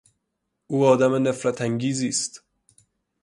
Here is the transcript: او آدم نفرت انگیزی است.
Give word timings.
او 0.67 0.85
آدم 0.85 1.27
نفرت 1.27 1.61
انگیزی 1.61 2.07
است. 2.07 2.43